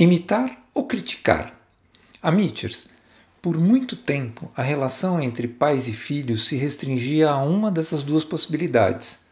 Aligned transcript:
Imitar 0.00 0.64
ou 0.72 0.86
criticar? 0.86 1.52
Amiters, 2.22 2.86
por 3.42 3.58
muito 3.58 3.96
tempo 3.96 4.48
a 4.56 4.62
relação 4.62 5.20
entre 5.20 5.48
pais 5.48 5.88
e 5.88 5.92
filhos 5.92 6.46
se 6.46 6.54
restringia 6.54 7.28
a 7.28 7.42
uma 7.42 7.68
dessas 7.68 8.04
duas 8.04 8.24
possibilidades. 8.24 9.26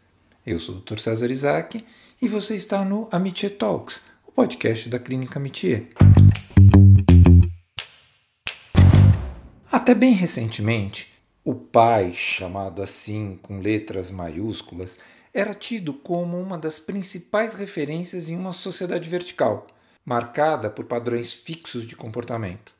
Eu 0.45 0.59
sou 0.59 0.75
o 0.75 0.79
Dr. 0.79 0.99
César 0.99 1.31
Isaac 1.31 1.85
e 2.21 2.27
você 2.27 2.53
está 2.53 2.83
no 2.83 3.07
Amitié 3.13 3.47
Talks, 3.47 4.01
o 4.27 4.31
podcast 4.33 4.89
da 4.89 4.99
Clínica 4.99 5.39
Amitié. 5.39 5.85
Até 9.71 9.95
bem 9.95 10.11
recentemente, 10.11 11.13
o 11.45 11.55
pai, 11.55 12.11
chamado 12.11 12.81
assim 12.81 13.39
com 13.41 13.61
letras 13.61 14.11
maiúsculas, 14.11 14.97
era 15.33 15.53
tido 15.53 15.93
como 15.93 16.37
uma 16.37 16.57
das 16.57 16.77
principais 16.77 17.53
referências 17.53 18.27
em 18.27 18.35
uma 18.35 18.51
sociedade 18.51 19.09
vertical 19.09 19.65
marcada 20.07 20.69
por 20.69 20.85
padrões 20.85 21.33
fixos 21.33 21.85
de 21.85 21.93
comportamento. 21.93 22.71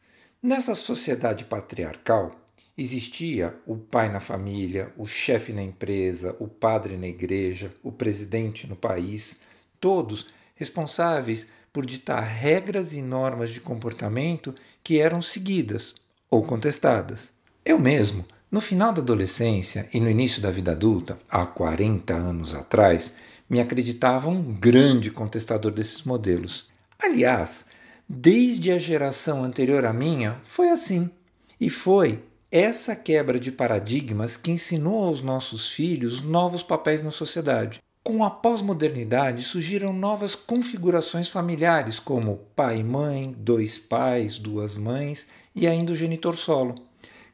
Nessa 0.42 0.74
sociedade 0.74 1.44
patriarcal, 1.44 2.40
existia 2.78 3.54
o 3.66 3.76
pai 3.76 4.08
na 4.08 4.22
família, 4.22 4.94
o 4.96 5.06
chefe 5.06 5.52
na 5.52 5.62
empresa, 5.62 6.38
o 6.40 6.48
padre 6.48 6.96
na 6.96 7.06
igreja, 7.06 7.74
o 7.84 7.92
presidente 7.92 8.66
no 8.66 8.78
país, 8.78 9.42
todos 9.78 10.28
responsáveis 10.56 11.50
por 11.74 11.86
ditar 11.86 12.24
regras 12.24 12.94
e 12.94 13.02
normas 13.02 13.50
de 13.50 13.60
comportamento 13.60 14.56
que 14.82 14.98
eram 14.98 15.22
seguidas 15.22 15.96
ou 16.32 16.44
contestadas. 16.44 17.34
Eu 17.66 17.78
mesmo, 17.78 18.24
no 18.50 18.62
final 18.62 18.94
da 18.94 19.02
adolescência 19.02 19.90
e 19.94 20.00
no 20.00 20.10
início 20.10 20.42
da 20.42 20.50
vida 20.50 20.72
adulta, 20.72 21.18
há 21.30 21.46
40 21.46 22.14
anos 22.14 22.56
atrás, 22.56 23.18
me 23.50 23.60
acreditava 23.60 24.30
um 24.30 24.54
grande 24.54 25.12
contestador 25.12 25.74
desses 25.74 26.04
modelos. 26.04 26.77
Aliás, 27.00 27.66
desde 28.08 28.72
a 28.72 28.80
geração 28.80 29.44
anterior 29.44 29.86
à 29.86 29.94
minha, 29.94 30.40
foi 30.44 30.70
assim. 30.70 31.10
E 31.60 31.70
foi 31.70 32.24
essa 32.52 32.96
quebra 32.96 33.40
de 33.40 33.52
paradigmas 33.52 34.38
que 34.38 34.52
ensinou 34.52 35.04
aos 35.04 35.22
nossos 35.22 35.70
filhos 35.72 36.22
novos 36.22 36.64
papéis 36.64 37.04
na 37.04 37.12
sociedade. 37.12 37.82
Com 38.04 38.24
a 38.24 38.30
pós-modernidade 38.30 39.44
surgiram 39.44 39.92
novas 39.92 40.34
configurações 40.34 41.28
familiares, 41.28 42.00
como 42.00 42.40
pai 42.56 42.80
e 42.80 42.84
mãe, 42.84 43.36
dois 43.38 43.78
pais, 43.78 44.38
duas 44.38 44.78
mães 44.78 45.28
e 45.54 45.68
ainda 45.68 45.92
o 45.92 45.96
genitor 45.96 46.38
solo, 46.38 46.76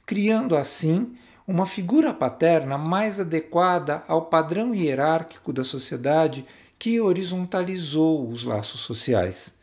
criando 0.04 0.58
assim 0.58 1.16
uma 1.48 1.68
figura 1.68 2.12
paterna 2.12 2.76
mais 2.78 3.20
adequada 3.20 4.04
ao 4.08 4.26
padrão 4.26 4.74
hierárquico 4.74 5.54
da 5.54 5.64
sociedade 5.64 6.44
que 6.78 7.00
horizontalizou 7.00 8.28
os 8.28 8.44
laços 8.44 8.82
sociais. 8.82 9.54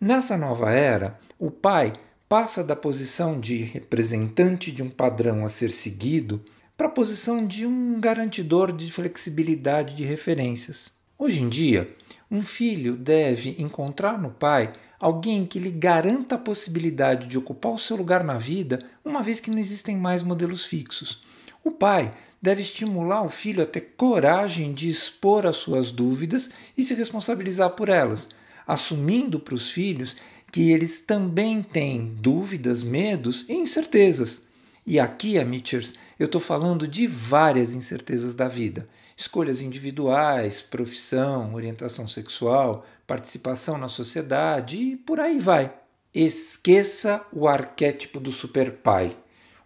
Nessa 0.00 0.36
nova 0.36 0.70
era, 0.70 1.18
o 1.38 1.50
pai 1.50 1.94
passa 2.28 2.64
da 2.64 2.74
posição 2.74 3.38
de 3.38 3.56
representante 3.56 4.72
de 4.72 4.82
um 4.82 4.90
padrão 4.90 5.44
a 5.44 5.48
ser 5.48 5.70
seguido 5.70 6.44
para 6.76 6.88
a 6.88 6.90
posição 6.90 7.46
de 7.46 7.64
um 7.64 8.00
garantidor 8.00 8.72
de 8.72 8.90
flexibilidade 8.90 9.94
de 9.94 10.04
referências. 10.04 10.92
Hoje 11.18 11.42
em 11.42 11.48
dia, 11.48 11.94
um 12.30 12.42
filho 12.42 12.96
deve 12.96 13.56
encontrar 13.58 14.20
no 14.20 14.30
pai 14.30 14.72
alguém 14.98 15.46
que 15.46 15.58
lhe 15.58 15.70
garanta 15.70 16.34
a 16.34 16.38
possibilidade 16.38 17.26
de 17.26 17.38
ocupar 17.38 17.72
o 17.72 17.78
seu 17.78 17.96
lugar 17.96 18.24
na 18.24 18.36
vida, 18.36 18.84
uma 19.04 19.22
vez 19.22 19.40
que 19.40 19.50
não 19.50 19.58
existem 19.58 19.96
mais 19.96 20.22
modelos 20.22 20.66
fixos. 20.66 21.22
O 21.66 21.70
pai 21.72 22.14
deve 22.40 22.62
estimular 22.62 23.24
o 23.24 23.28
filho 23.28 23.60
a 23.60 23.66
ter 23.66 23.94
coragem 23.96 24.72
de 24.72 24.88
expor 24.88 25.44
as 25.44 25.56
suas 25.56 25.90
dúvidas 25.90 26.48
e 26.78 26.84
se 26.84 26.94
responsabilizar 26.94 27.70
por 27.70 27.88
elas, 27.88 28.28
assumindo 28.64 29.40
para 29.40 29.56
os 29.56 29.68
filhos 29.72 30.14
que 30.52 30.70
eles 30.70 31.00
também 31.00 31.64
têm 31.64 32.14
dúvidas, 32.20 32.84
medos 32.84 33.44
e 33.48 33.54
incertezas. 33.54 34.44
E 34.86 35.00
aqui, 35.00 35.40
amateurs, 35.40 35.94
eu 36.20 36.26
estou 36.26 36.40
falando 36.40 36.86
de 36.86 37.08
várias 37.08 37.74
incertezas 37.74 38.36
da 38.36 38.46
vida: 38.46 38.88
escolhas 39.16 39.60
individuais, 39.60 40.62
profissão, 40.62 41.52
orientação 41.52 42.06
sexual, 42.06 42.86
participação 43.08 43.76
na 43.76 43.88
sociedade 43.88 44.78
e 44.78 44.96
por 44.96 45.18
aí 45.18 45.40
vai. 45.40 45.74
Esqueça 46.14 47.26
o 47.32 47.48
arquétipo 47.48 48.20
do 48.20 48.30
super 48.30 48.70
pai 48.70 49.16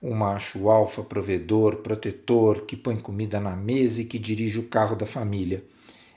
o 0.00 0.14
macho 0.14 0.70
alfa 0.70 1.02
provedor, 1.02 1.76
protetor, 1.76 2.62
que 2.62 2.76
põe 2.76 2.96
comida 2.96 3.38
na 3.38 3.54
mesa 3.54 4.00
e 4.00 4.04
que 4.06 4.18
dirige 4.18 4.58
o 4.58 4.68
carro 4.68 4.96
da 4.96 5.04
família. 5.04 5.64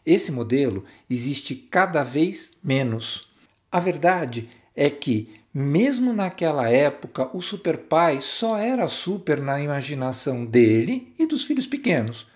Esse 0.05 0.31
modelo 0.31 0.83
existe 1.09 1.55
cada 1.55 2.03
vez 2.03 2.57
menos. 2.63 3.27
A 3.71 3.79
verdade 3.79 4.49
é 4.75 4.89
que, 4.89 5.29
mesmo 5.53 6.13
naquela 6.13 6.69
época, 6.69 7.29
o 7.35 7.41
superpai 7.41 8.21
só 8.21 8.57
era 8.57 8.87
super 8.87 9.41
na 9.41 9.61
imaginação 9.61 10.45
dele 10.45 11.13
e 11.19 11.25
dos 11.25 11.43
filhos 11.43 11.67
pequenos. 11.67 12.27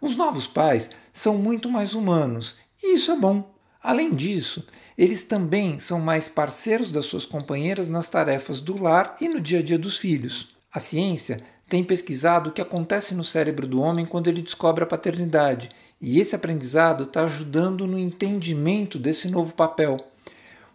Os 0.00 0.16
novos 0.16 0.46
pais 0.46 0.90
são 1.12 1.38
muito 1.38 1.68
mais 1.68 1.94
humanos 1.94 2.56
e 2.82 2.94
isso 2.94 3.10
é 3.12 3.16
bom. 3.16 3.52
Além 3.82 4.14
disso, 4.14 4.66
eles 4.96 5.24
também 5.24 5.78
são 5.78 6.00
mais 6.00 6.28
parceiros 6.28 6.92
das 6.92 7.06
suas 7.06 7.26
companheiras 7.26 7.88
nas 7.88 8.08
tarefas 8.08 8.60
do 8.60 8.80
lar 8.80 9.16
e 9.20 9.28
no 9.28 9.40
dia 9.40 9.58
a 9.58 9.62
dia 9.62 9.78
dos 9.78 9.98
filhos. 9.98 10.52
A 10.72 10.80
ciência 10.80 11.38
tem 11.68 11.84
pesquisado 11.84 12.48
o 12.48 12.52
que 12.52 12.60
acontece 12.60 13.14
no 13.14 13.22
cérebro 13.22 13.66
do 13.66 13.80
homem 13.80 14.06
quando 14.06 14.28
ele 14.28 14.40
descobre 14.40 14.82
a 14.82 14.86
paternidade, 14.86 15.68
e 16.00 16.18
esse 16.18 16.34
aprendizado 16.34 17.04
está 17.04 17.24
ajudando 17.24 17.86
no 17.86 17.98
entendimento 17.98 18.98
desse 18.98 19.30
novo 19.30 19.54
papel. 19.54 19.98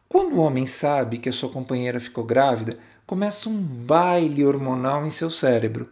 Quando 0.07 0.35
o 0.35 0.39
homem 0.39 0.65
sabe 0.65 1.17
que 1.17 1.27
a 1.27 1.31
sua 1.31 1.49
companheira 1.49 1.99
ficou 1.99 2.23
grávida, 2.23 2.77
começa 3.05 3.49
um 3.49 3.57
baile 3.57 4.45
hormonal 4.45 5.05
em 5.05 5.09
seu 5.09 5.31
cérebro. 5.31 5.89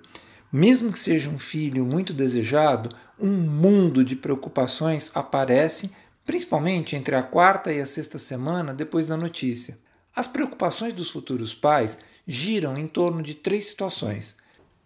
Mesmo 0.52 0.92
que 0.92 1.00
seja 1.00 1.30
um 1.30 1.40
filho 1.40 1.84
muito 1.84 2.14
desejado, 2.14 2.96
um 3.20 3.32
mundo 3.32 4.06
de 4.06 4.16
preocupações 4.16 5.12
aparece, 5.16 5.92
principalmente 6.26 6.96
entre 6.96 7.16
a 7.16 7.24
quarta 7.24 7.74
e 7.74 7.82
a 7.82 7.86
sexta 7.86 8.20
semana 8.20 8.74
depois 8.74 9.08
da 9.08 9.18
notícia. 9.18 9.78
As 10.16 10.28
preocupações 10.28 10.94
dos 10.94 11.12
futuros 11.12 11.54
pais 11.54 11.98
giram 12.28 12.78
em 12.78 12.88
torno 12.88 13.22
de 13.22 13.36
três 13.36 13.68
situações: 13.68 14.36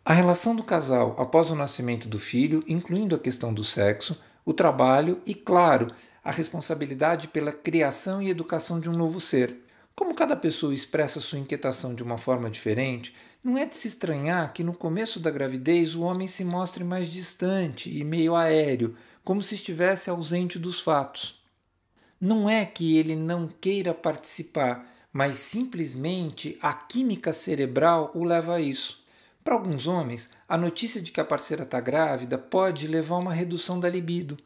a 0.04 0.14
relação 0.14 0.56
do 0.56 0.64
casal 0.64 1.16
após 1.18 1.52
o 1.52 1.56
nascimento 1.56 2.08
do 2.08 2.20
filho, 2.20 2.64
incluindo 2.68 3.16
a 3.16 3.20
questão 3.20 3.54
do 3.54 3.64
sexo, 3.64 4.18
o 4.46 4.54
trabalho 4.54 5.22
e, 5.26 5.36
claro, 5.36 5.94
a 6.24 6.32
responsabilidade 6.32 7.28
pela 7.28 7.54
criação 7.54 8.22
e 8.22 8.30
educação 8.30 8.80
de 8.80 8.90
um 8.90 8.94
novo 8.94 9.20
ser. 9.20 9.66
Como 9.96 10.16
cada 10.16 10.36
pessoa 10.36 10.74
expressa 10.74 11.20
sua 11.20 11.40
inquietação 11.40 11.94
de 11.94 12.02
uma 12.02 12.18
forma 12.18 12.50
diferente, 12.50 13.14
não 13.44 13.58
é 13.58 13.66
de 13.66 13.76
se 13.76 13.88
estranhar 13.88 14.54
que 14.54 14.64
no 14.64 14.74
começo 14.74 15.20
da 15.20 15.30
gravidez 15.30 15.94
o 15.94 16.02
homem 16.02 16.28
se 16.28 16.44
mostre 16.44 16.84
mais 16.84 17.12
distante 17.12 17.96
e 17.96 18.04
meio 18.04 18.36
aéreo, 18.36 18.96
como 19.24 19.42
se 19.42 19.56
estivesse 19.56 20.10
ausente 20.10 20.58
dos 20.58 20.80
fatos. 20.80 21.42
Não 22.20 22.50
é 22.50 22.66
que 22.66 22.98
ele 22.98 23.16
não 23.16 23.48
queira 23.48 23.94
participar, 23.94 24.86
mas 25.12 25.38
simplesmente 25.38 26.58
a 26.62 26.74
química 26.74 27.34
cerebral 27.34 28.12
o 28.14 28.24
leva 28.24 28.56
a 28.56 28.62
isso. 28.62 29.04
Para 29.44 29.56
alguns 29.56 29.88
homens, 29.88 30.30
a 30.48 30.58
notícia 30.58 31.02
de 31.02 31.12
que 31.12 31.20
a 31.20 31.26
parceira 31.26 31.64
está 31.64 31.80
grávida 31.80 32.38
pode 32.38 32.88
levar 32.88 33.16
a 33.16 33.20
uma 33.20 33.34
redução 33.34 33.80
da 33.80 33.90
libido. 33.90 34.38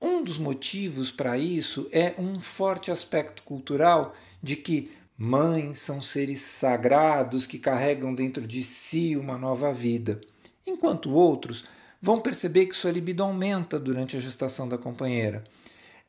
Um 0.00 0.22
dos 0.22 0.38
motivos 0.38 1.10
para 1.10 1.38
isso 1.38 1.88
é 1.90 2.14
um 2.18 2.40
forte 2.40 2.90
aspecto 2.90 3.42
cultural 3.42 4.14
de 4.42 4.54
que 4.54 4.92
mães 5.18 5.78
são 5.78 6.02
seres 6.02 6.42
sagrados 6.42 7.46
que 7.46 7.58
carregam 7.58 8.14
dentro 8.14 8.46
de 8.46 8.62
si 8.62 9.16
uma 9.16 9.38
nova 9.38 9.72
vida, 9.72 10.20
enquanto 10.66 11.10
outros 11.10 11.64
vão 12.00 12.20
perceber 12.20 12.66
que 12.66 12.76
sua 12.76 12.92
libido 12.92 13.22
aumenta 13.22 13.80
durante 13.80 14.16
a 14.16 14.20
gestação 14.20 14.68
da 14.68 14.76
companheira. 14.76 15.42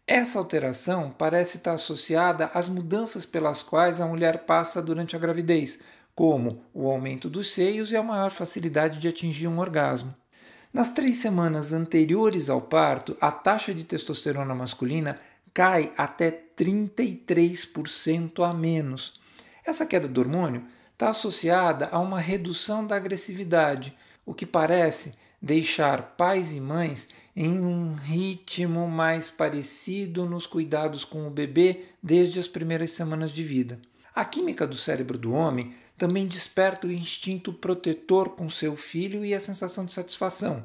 Essa 0.08 0.40
alteração 0.40 1.12
parece 1.12 1.58
estar 1.58 1.74
associada 1.74 2.50
às 2.54 2.70
mudanças 2.70 3.26
pelas 3.26 3.62
quais 3.62 4.00
a 4.00 4.08
mulher 4.08 4.46
passa 4.46 4.82
durante 4.82 5.18
a 5.18 5.20
gravidez, 5.20 5.82
como 6.16 6.64
o 6.74 6.90
aumento 6.90 7.30
dos 7.30 7.52
seios 7.54 7.92
e 7.92 7.98
a 7.98 8.02
maior 8.02 8.32
facilidade 8.32 9.00
de 9.00 9.10
atingir 9.10 9.50
um 9.50 9.60
orgasmo. 9.60 10.16
Nas 10.72 10.92
três 10.92 11.18
semanas 11.18 11.74
anteriores 11.74 12.50
ao 12.50 12.62
parto, 12.62 13.18
a 13.20 13.30
taxa 13.34 13.74
de 13.74 13.84
testosterona 13.84 14.56
masculina 14.56 15.20
cai 15.54 15.92
até 15.98 16.32
33% 16.58 18.50
a 18.50 18.54
menos. 18.54 19.20
Essa 19.66 19.86
queda 19.86 20.08
do 20.08 20.22
hormônio 20.22 20.66
está 20.94 21.10
associada 21.10 21.90
a 21.92 22.00
uma 22.00 22.22
redução 22.22 22.88
da 22.88 22.96
agressividade, 22.96 23.94
o 24.26 24.34
que 24.34 24.46
parece 24.46 25.16
deixar 25.42 26.16
pais 26.16 26.54
e 26.54 26.62
mães 26.62 27.10
em 27.40 27.60
um 27.60 27.94
ritmo 27.94 28.88
mais 28.88 29.30
parecido 29.30 30.26
nos 30.26 30.48
cuidados 30.48 31.06
com 31.06 31.28
o 31.28 31.30
bebê 31.30 31.84
desde 32.02 32.40
as 32.40 32.48
primeiras 32.48 32.90
semanas 32.90 33.30
de 33.30 33.44
vida. 33.44 33.80
A 34.16 34.26
química 34.26 34.66
do 34.66 34.76
cérebro 34.76 35.20
do 35.20 35.32
homem 35.32 35.76
também 35.96 36.26
desperta 36.26 36.88
o 36.88 36.92
instinto 36.92 37.54
protetor 37.54 38.30
com 38.30 38.50
seu 38.50 38.76
filho 38.76 39.24
e 39.24 39.36
a 39.36 39.40
sensação 39.40 39.86
de 39.86 39.94
satisfação, 39.94 40.64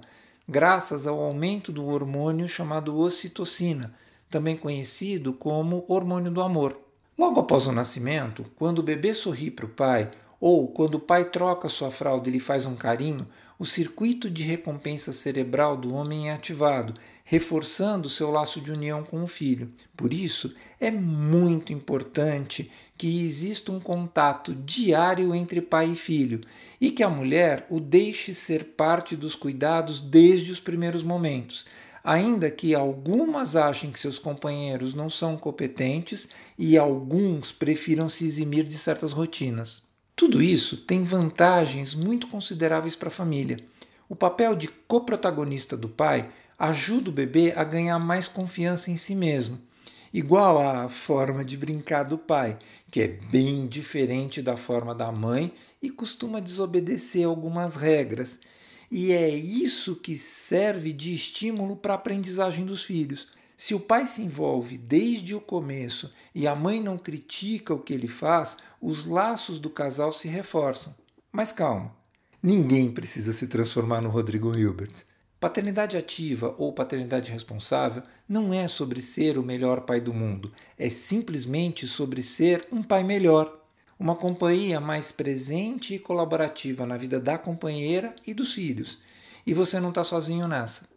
graças 0.48 1.06
ao 1.06 1.20
aumento 1.20 1.70
do 1.70 1.84
hormônio 1.84 2.48
chamado 2.48 2.96
ocitocina, 2.96 3.94
também 4.30 4.56
conhecido 4.56 5.34
como 5.34 5.84
hormônio 5.88 6.32
do 6.32 6.40
amor. 6.40 6.80
Logo 7.18 7.38
após 7.38 7.66
o 7.66 7.72
nascimento, 7.72 8.46
quando 8.56 8.78
o 8.78 8.82
bebê 8.82 9.12
sorri 9.12 9.50
para 9.50 9.66
o 9.66 9.68
pai, 9.68 10.10
ou 10.42 10.66
quando 10.66 10.96
o 10.96 11.00
pai 11.00 11.26
troca 11.26 11.68
sua 11.68 11.92
fralda 11.92 12.28
e 12.28 12.32
lhe 12.32 12.40
faz 12.40 12.66
um 12.66 12.74
carinho, 12.74 13.28
o 13.60 13.64
circuito 13.64 14.28
de 14.28 14.42
recompensa 14.42 15.12
cerebral 15.12 15.76
do 15.76 15.94
homem 15.94 16.30
é 16.30 16.32
ativado, 16.32 16.94
reforçando 17.24 18.10
seu 18.10 18.28
laço 18.28 18.60
de 18.60 18.72
união 18.72 19.04
com 19.04 19.22
o 19.22 19.28
filho. 19.28 19.70
Por 19.96 20.12
isso, 20.12 20.52
é 20.80 20.90
muito 20.90 21.72
importante 21.72 22.72
que 22.98 23.24
exista 23.24 23.70
um 23.70 23.78
contato 23.78 24.52
diário 24.52 25.32
entre 25.32 25.62
pai 25.62 25.92
e 25.92 25.94
filho 25.94 26.40
e 26.80 26.90
que 26.90 27.04
a 27.04 27.08
mulher 27.08 27.64
o 27.70 27.78
deixe 27.78 28.34
ser 28.34 28.64
parte 28.64 29.14
dos 29.14 29.36
cuidados 29.36 30.00
desde 30.00 30.50
os 30.50 30.58
primeiros 30.58 31.04
momentos 31.04 31.64
ainda 32.04 32.50
que 32.50 32.74
algumas 32.74 33.54
achem 33.54 33.92
que 33.92 34.00
seus 34.00 34.18
companheiros 34.18 34.92
não 34.92 35.08
são 35.08 35.36
competentes 35.36 36.30
e 36.58 36.76
alguns 36.76 37.52
prefiram 37.52 38.08
se 38.08 38.26
eximir 38.26 38.64
de 38.64 38.76
certas 38.76 39.12
rotinas. 39.12 39.91
Tudo 40.22 40.40
isso 40.40 40.76
tem 40.76 41.02
vantagens 41.02 41.96
muito 41.96 42.28
consideráveis 42.28 42.94
para 42.94 43.08
a 43.08 43.10
família. 43.10 43.58
O 44.08 44.14
papel 44.14 44.54
de 44.54 44.68
coprotagonista 44.68 45.76
do 45.76 45.88
pai 45.88 46.30
ajuda 46.56 47.10
o 47.10 47.12
bebê 47.12 47.52
a 47.56 47.64
ganhar 47.64 47.98
mais 47.98 48.28
confiança 48.28 48.92
em 48.92 48.96
si 48.96 49.16
mesmo, 49.16 49.58
igual 50.14 50.64
à 50.64 50.88
forma 50.88 51.44
de 51.44 51.56
brincar 51.56 52.04
do 52.04 52.16
pai, 52.16 52.56
que 52.88 53.00
é 53.00 53.08
bem 53.08 53.66
diferente 53.66 54.40
da 54.40 54.56
forma 54.56 54.94
da 54.94 55.10
mãe 55.10 55.52
e 55.82 55.90
costuma 55.90 56.40
desobedecer 56.40 57.26
algumas 57.26 57.74
regras 57.74 58.38
e 58.94 59.10
é 59.10 59.28
isso 59.28 59.96
que 59.96 60.18
serve 60.18 60.92
de 60.92 61.14
estímulo 61.14 61.74
para 61.74 61.94
a 61.94 61.96
aprendizagem 61.96 62.66
dos 62.66 62.84
filhos. 62.84 63.26
Se 63.56 63.74
o 63.74 63.80
pai 63.80 64.06
se 64.06 64.22
envolve 64.22 64.76
desde 64.76 65.34
o 65.34 65.40
começo 65.40 66.12
e 66.34 66.46
a 66.46 66.54
mãe 66.54 66.80
não 66.80 66.98
critica 66.98 67.74
o 67.74 67.78
que 67.78 67.92
ele 67.92 68.08
faz, 68.08 68.56
os 68.80 69.06
laços 69.06 69.60
do 69.60 69.70
casal 69.70 70.12
se 70.12 70.28
reforçam. 70.28 70.94
Mas 71.30 71.52
calma, 71.52 71.94
ninguém 72.42 72.90
precisa 72.90 73.32
se 73.32 73.46
transformar 73.46 74.00
no 74.00 74.10
Rodrigo 74.10 74.54
Hilbert. 74.54 75.04
Paternidade 75.38 75.96
ativa 75.96 76.54
ou 76.58 76.72
paternidade 76.72 77.30
responsável 77.30 78.02
não 78.28 78.54
é 78.54 78.68
sobre 78.68 79.02
ser 79.02 79.36
o 79.36 79.42
melhor 79.42 79.82
pai 79.82 80.00
do 80.00 80.14
mundo, 80.14 80.52
é 80.78 80.88
simplesmente 80.88 81.86
sobre 81.86 82.22
ser 82.22 82.66
um 82.70 82.82
pai 82.82 83.02
melhor 83.02 83.62
uma 84.02 84.16
companhia 84.16 84.80
mais 84.80 85.12
presente 85.12 85.94
e 85.94 85.98
colaborativa 85.98 86.84
na 86.84 86.96
vida 86.96 87.20
da 87.20 87.38
companheira 87.38 88.12
e 88.26 88.34
dos 88.34 88.52
filhos. 88.52 88.98
E 89.46 89.54
você 89.54 89.78
não 89.78 89.90
está 89.90 90.02
sozinho 90.02 90.48
nessa. 90.48 90.88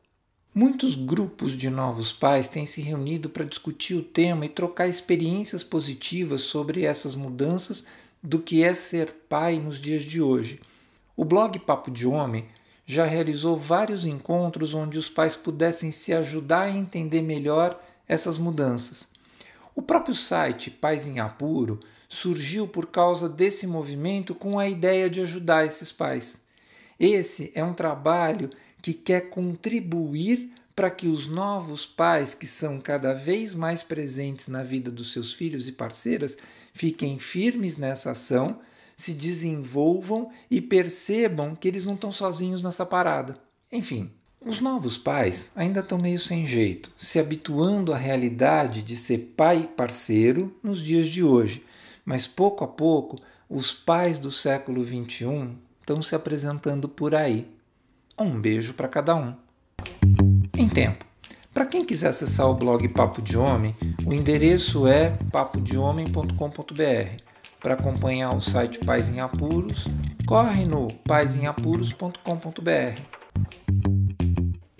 Muitos 0.57 0.96
grupos 0.96 1.52
de 1.52 1.69
novos 1.69 2.13
pais 2.13 2.48
têm 2.48 2.66
se 2.66 2.80
reunido 2.80 3.30
para 3.30 3.44
discutir 3.44 3.94
o 3.94 4.02
tema 4.02 4.46
e 4.46 4.50
trocar 4.50 4.88
experiências 4.88 5.66
positivas 5.66 6.44
sobre 6.44 6.86
essas 6.86 7.13
mudanças 7.13 7.86
do 8.24 8.40
que 8.40 8.63
é 8.63 8.74
ser 8.74 9.12
pai 9.28 9.60
nos 9.60 9.81
dias 9.81 10.04
de 10.04 10.22
hoje. 10.22 10.62
O 11.13 11.25
blog 11.25 11.60
Papo 11.60 11.92
de 11.92 12.07
Homem 12.07 12.46
já 12.86 13.04
realizou 13.04 13.57
vários 13.57 14.06
encontros 14.06 14.74
onde 14.74 14.98
os 14.98 15.10
pais 15.10 15.36
pudessem 15.36 15.92
se 15.92 16.13
ajudar 16.13 16.62
a 16.62 16.72
entender 16.72 17.22
melhor 17.22 17.78
essas 18.08 18.38
mudanças. 18.38 19.10
O 19.75 19.81
próprio 19.81 20.16
site 20.16 20.72
Pais 20.72 21.06
em 21.06 21.19
Apuro 21.19 21.81
surgiu 22.08 22.66
por 22.66 22.86
causa 22.86 23.28
desse 23.28 23.68
movimento 23.68 24.34
com 24.34 24.58
a 24.58 24.69
ideia 24.69 25.10
de 25.10 25.19
ajudar 25.19 25.66
esses 25.66 25.92
pais. 25.92 26.46
Esse 26.98 27.51
é 27.54 27.62
um 27.62 27.74
trabalho 27.74 28.50
que 28.86 28.94
quer 28.94 29.32
contribuir 29.32 30.52
para 30.76 30.92
que 30.92 31.08
os 31.08 31.28
novos 31.28 31.88
pais, 31.88 32.36
que 32.36 32.46
são 32.46 32.80
cada 32.80 33.16
vez 33.16 33.56
mais 33.56 33.82
presentes 33.82 34.48
na 34.48 34.62
vida 34.62 34.92
dos 34.92 35.12
seus 35.12 35.34
filhos 35.34 35.68
e 35.68 35.72
parceiras, 35.72 36.38
fiquem 36.72 37.18
firmes 37.18 37.80
nessa 37.80 38.12
ação, 38.12 38.60
se 38.96 39.16
desenvolvam 39.16 40.30
e 40.52 40.62
percebam 40.62 41.56
que 41.56 41.68
eles 41.68 41.84
não 41.84 41.96
estão 41.96 42.12
sozinhos 42.12 42.62
nessa 42.62 42.86
parada. 42.86 43.40
Enfim, 43.72 44.12
os 44.40 44.62
novos 44.62 45.00
pais 45.00 45.50
ainda 45.56 45.80
estão 45.80 45.98
meio 45.98 46.20
sem 46.20 46.46
jeito, 46.46 46.92
se 46.96 47.18
habituando 47.18 47.92
à 47.92 47.98
realidade 47.98 48.84
de 48.84 48.96
ser 48.96 49.34
pai 49.36 49.68
parceiro 49.76 50.56
nos 50.62 50.80
dias 50.80 51.08
de 51.08 51.24
hoje, 51.24 51.66
mas 52.06 52.28
pouco 52.28 52.64
a 52.64 52.68
pouco 52.68 53.20
os 53.50 53.74
pais 53.74 54.20
do 54.20 54.30
século 54.30 54.86
XXI 54.86 55.56
estão 55.82 56.04
se 56.04 56.14
apresentando 56.14 56.88
por 56.88 57.16
aí. 57.16 57.55
Um 58.18 58.40
beijo 58.40 58.74
para 58.74 58.88
cada 58.88 59.14
um. 59.14 59.36
Em 60.58 60.70
tempo. 60.70 61.04
Para 61.54 61.66
quem 61.66 61.86
quiser 61.86 62.08
acessar 62.10 62.50
o 62.50 62.56
blog 62.56 62.88
Papo 62.90 63.22
de 63.22 63.38
Homem, 63.38 63.76
o 64.06 64.14
endereço 64.14 64.88
é 64.88 65.18
papodehomem.com.br. 65.32 67.24
Para 67.60 67.74
acompanhar 67.74 68.36
o 68.36 68.42
site 68.42 68.80
Pais 68.80 69.10
em 69.10 69.20
Apuros, 69.20 69.86
corre 70.26 70.66
no 70.66 70.88
paisemeapuros.com.br. 71.06 73.25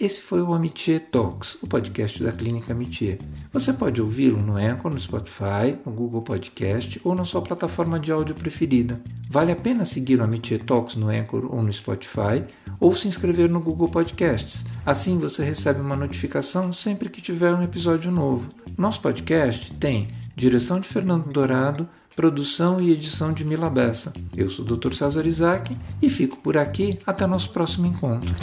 Esse 0.06 0.22
foi 0.22 0.40
o 0.40 0.54
Amitié 0.54 1.00
Talks, 1.00 1.58
o 1.64 1.68
podcast 1.68 2.24
da 2.24 2.32
Clínica 2.32 2.74
Amitié. 2.74 3.18
Você 3.52 3.74
pode 3.74 4.00
ouvi-lo 4.00 4.40
no 4.40 4.56
Anchor, 4.56 4.92
no 4.92 5.00
Spotify, 5.00 5.76
no 5.84 5.92
Google 5.92 6.22
Podcast 6.22 7.02
ou 7.04 7.16
na 7.16 7.26
sua 7.26 7.42
plataforma 7.42 8.00
de 8.00 8.12
áudio 8.12 8.36
preferida. 8.36 9.02
Vale 9.28 9.52
a 9.52 9.56
pena 9.56 9.84
seguir 9.84 10.20
o 10.20 10.24
Amitié 10.24 10.60
Talks 10.60 10.96
no 10.96 11.10
Anchor 11.10 11.52
ou 11.52 11.60
no 11.64 11.74
Spotify 11.74 12.44
ou 12.80 12.94
se 12.94 13.08
inscrever 13.08 13.50
no 13.50 13.60
Google 13.60 13.90
Podcasts. 13.90 14.64
Assim 14.86 15.18
você 15.18 15.44
recebe 15.44 15.82
uma 15.82 15.96
notificação 15.96 16.72
sempre 16.72 17.10
que 17.10 17.20
tiver 17.20 17.56
um 17.56 17.64
episódio 17.64 18.12
novo. 18.12 18.48
Nosso 18.78 19.02
podcast 19.02 19.74
tem 19.74 20.08
direção 20.36 20.80
de 20.80 20.88
Fernando 20.88 21.32
Dourado, 21.32 21.90
produção 22.16 22.80
e 22.80 22.92
edição 22.92 23.34
de 23.34 23.44
Mila 23.44 23.72
Bessa. 23.72 24.14
Eu 24.38 24.50
sou 24.50 24.64
o 24.64 24.78
Dr. 24.78 24.94
César 24.94 25.26
Isaac 25.26 25.76
e 26.00 26.12
fico 26.12 26.38
por 26.38 26.58
aqui 26.58 27.00
até 27.08 27.26
nosso 27.26 27.50
próximo 27.50 27.88
encontro. 27.88 28.36